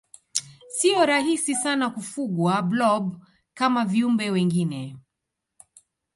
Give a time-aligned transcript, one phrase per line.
[0.75, 3.21] siyo rahisi sana kufugwa blob
[3.53, 4.97] kama viumbe wengine